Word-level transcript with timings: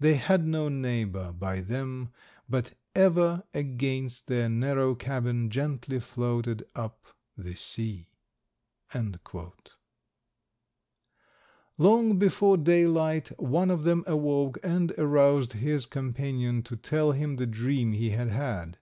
They 0.00 0.14
had 0.14 0.46
no 0.46 0.70
neighbor 0.70 1.32
by 1.32 1.60
them, 1.60 2.08
but 2.48 2.72
ever 2.94 3.44
against 3.52 4.26
their 4.26 4.48
narrow 4.48 4.94
cabin 4.94 5.50
gently 5.50 6.00
floated 6.00 6.66
up 6.74 7.04
the 7.36 7.52
sea." 7.54 8.08
Long 11.76 12.18
before 12.18 12.56
daylight 12.56 13.38
one 13.38 13.70
of 13.70 13.84
them 13.84 14.02
awoke 14.06 14.58
and 14.62 14.92
aroused 14.96 15.52
his 15.52 15.84
companion 15.84 16.62
to 16.62 16.76
tell 16.76 17.12
him 17.12 17.36
the 17.36 17.46
dream 17.46 17.92
he 17.92 18.08
had 18.12 18.28
had. 18.30 18.78